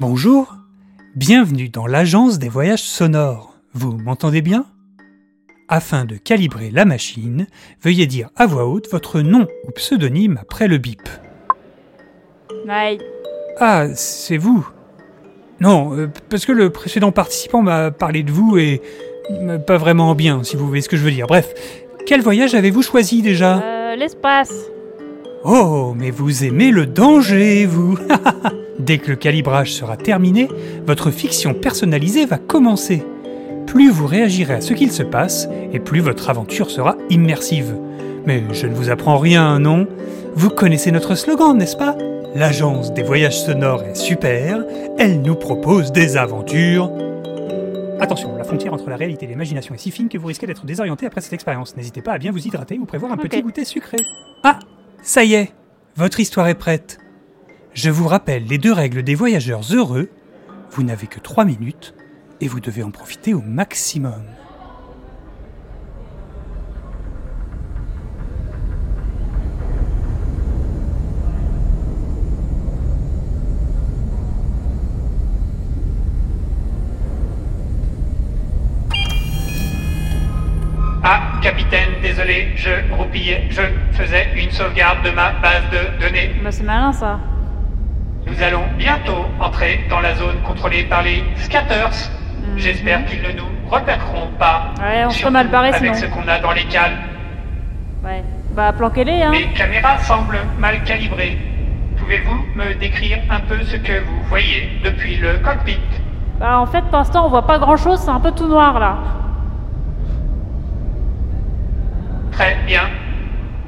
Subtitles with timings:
[0.00, 0.56] Bonjour,
[1.14, 3.54] bienvenue dans l'agence des voyages sonores.
[3.74, 4.64] Vous m'entendez bien?
[5.68, 7.46] Afin de calibrer la machine,
[7.82, 11.06] veuillez dire à voix haute votre nom ou pseudonyme après le bip.
[12.66, 12.96] Ouais.
[13.58, 14.66] Ah, c'est vous
[15.60, 18.80] Non, euh, parce que le précédent participant m'a parlé de vous et
[19.30, 21.26] euh, pas vraiment bien, si vous voyez ce que je veux dire.
[21.26, 21.52] Bref,
[22.06, 23.62] quel voyage avez-vous choisi déjà?
[23.62, 24.54] Euh, l'espace.
[25.44, 27.98] Oh, mais vous aimez le danger, vous
[28.90, 30.48] Dès que le calibrage sera terminé,
[30.84, 33.04] votre fiction personnalisée va commencer.
[33.68, 37.76] Plus vous réagirez à ce qu'il se passe, et plus votre aventure sera immersive.
[38.26, 39.86] Mais je ne vous apprends rien, non?
[40.34, 41.96] Vous connaissez notre slogan, n'est-ce pas?
[42.34, 44.64] L'agence des voyages sonores est super,
[44.98, 46.90] elle nous propose des aventures.
[48.00, 50.66] Attention, la frontière entre la réalité et l'imagination est si fine que vous risquez d'être
[50.66, 51.76] désorienté après cette expérience.
[51.76, 53.98] N'hésitez pas à bien vous hydrater ou prévoir un petit goûter sucré.
[54.42, 54.58] Ah,
[55.00, 55.52] ça y est,
[55.94, 56.98] votre histoire est prête.
[57.72, 60.10] Je vous rappelle les deux règles des voyageurs heureux.
[60.72, 61.94] Vous n'avez que trois minutes
[62.40, 64.24] et vous devez en profiter au maximum.
[81.02, 83.62] Ah, capitaine, désolé, je roupillais, je
[83.92, 86.32] faisais une sauvegarde de ma base de données.
[86.42, 87.20] Bah, c'est malin ça.
[88.30, 92.10] Nous allons bientôt entrer dans la zone contrôlée par les scatters.
[92.56, 94.72] J'espère qu'ils ne nous repéreront pas.
[94.78, 94.84] Mhm.
[94.84, 95.94] Ouais, on Surtout mal barré avec sinon.
[95.94, 96.96] ce qu'on a dans les cales.
[98.04, 98.22] Ouais.
[98.52, 99.32] Bah, planquez-les, hein.
[99.32, 101.38] Les caméras semblent mal calibrées.
[101.98, 105.78] Pouvez-vous me décrire un peu ce que vous voyez depuis le cockpit?
[106.38, 108.78] Bah, en fait, pour l'instant, on voit pas grand chose, c'est un peu tout noir
[108.78, 108.96] là.
[112.32, 112.82] Très bien.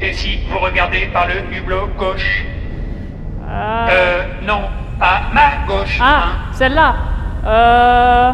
[0.00, 2.44] Et si vous regardez par le hublot gauche?
[3.50, 3.86] Euh...
[3.90, 4.62] Euh, non,
[5.00, 5.98] à ma gauche.
[6.00, 6.28] Ah, hein.
[6.52, 6.94] celle-là.
[7.44, 8.32] Euh...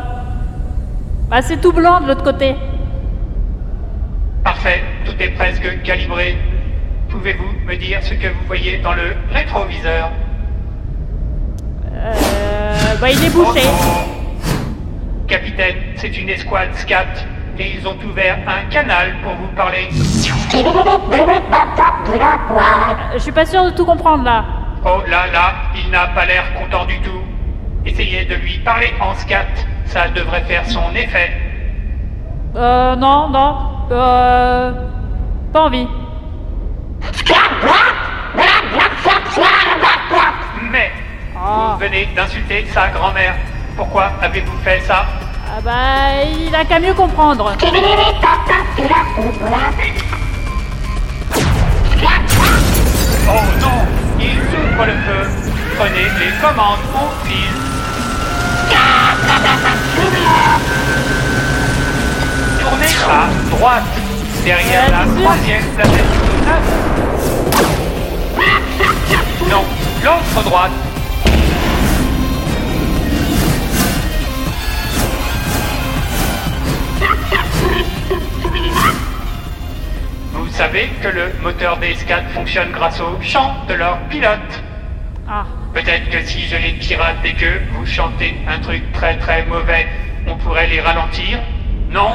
[1.31, 2.55] Bah, c'est tout blanc de l'autre côté.
[4.45, 6.37] Parfait, tout est presque calibré.
[7.09, 10.11] Pouvez-vous me dire ce que vous voyez dans le rétroviseur?
[11.95, 12.15] Euh...
[13.01, 13.63] Bah, il est bouché.
[13.65, 14.17] Oh,
[15.27, 17.05] Capitaine, c'est une escouade SCAT
[17.59, 19.89] et ils ont ouvert un canal pour vous parler.
[20.55, 20.65] Euh,
[23.15, 24.45] Je suis pas sûr de tout comprendre là.
[24.89, 27.21] Oh là là, il n'a pas l'air content du tout.
[27.85, 29.47] Essayez de lui parler en SCAT,
[29.87, 31.33] ça devrait faire son effet.
[32.55, 33.57] Euh, non, non.
[33.91, 34.73] Euh...
[35.53, 35.89] Pas envie.
[40.71, 40.91] Mais
[41.37, 41.73] Ah.
[41.73, 43.35] vous venez d'insulter sa grand-mère.
[43.77, 45.05] Pourquoi avez-vous fait ça?
[45.49, 47.53] Ah bah, il a qu'à mieux comprendre.
[53.29, 55.23] Oh non Il ouvre le feu.
[55.79, 57.53] Prenez les commandes au fil.
[62.61, 63.85] Tournez à droite
[64.45, 66.05] Derrière la troisième planète.
[69.51, 69.65] Non,
[70.05, 70.71] l'autre droite
[80.57, 84.53] savez que le moteur des SCAT fonctionne grâce au chant de leur pilote
[85.29, 85.45] Ah.
[85.75, 89.87] Peut-être que si je les pirate et que vous chantez un truc très très mauvais,
[90.27, 91.39] on pourrait les ralentir
[91.91, 92.11] Non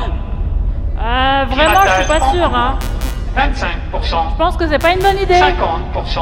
[1.00, 2.80] Euh, vraiment, je suis pas sûr, hein.
[2.80, 4.02] cours.
[4.02, 5.36] 25%, Je pense que c'est pas une bonne idée.
[5.36, 6.20] 50%,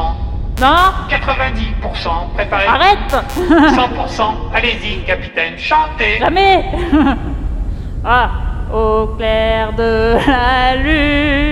[0.62, 2.66] Non 90%, préparez.
[2.68, 4.22] Arrête 100%,
[4.54, 6.20] allez-y, capitaine, chantez.
[6.20, 6.66] Jamais
[8.06, 8.30] Ah
[8.74, 11.49] Au clair de la lune,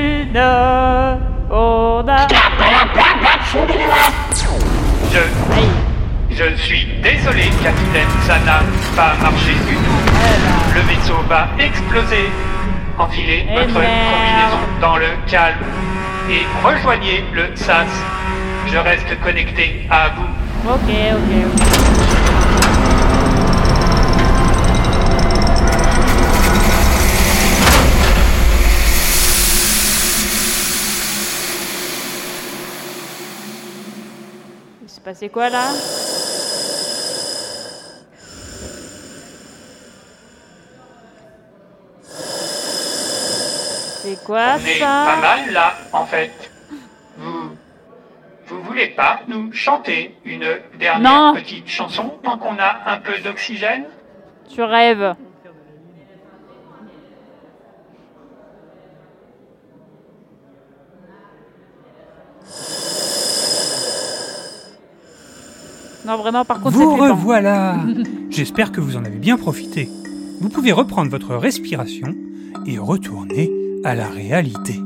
[5.11, 5.19] Je,
[6.31, 8.59] je suis désolé, capitaine, ça n'a
[8.95, 10.01] pas marché du tout.
[10.75, 12.29] Le vaisseau va exploser.
[12.99, 13.93] Enfilez Eh votre merde.
[14.11, 15.57] combinaison dans le calme
[16.29, 17.88] et rejoignez le SAS.
[18.71, 20.69] Je reste connecté à vous.
[20.69, 21.62] Ok, ok, ok.
[35.07, 35.63] Passé quoi là?
[44.04, 45.06] C'est quoi On est ça?
[45.06, 46.31] pas mal là, en fait.
[47.18, 47.51] Vous.
[48.48, 50.45] Vous voulez pas nous chanter une
[50.80, 51.33] dernière Non.
[51.36, 53.83] petite chanson tant qu'on a un peu d'oxygène?
[54.50, 55.15] Tu rêves.
[66.07, 67.75] Non, vraiment, par contre, Vous revoilà
[68.30, 69.89] J'espère que vous en avez bien profité.
[70.39, 72.15] Vous pouvez reprendre votre respiration
[72.65, 73.51] et retourner
[73.83, 74.80] à la réalité.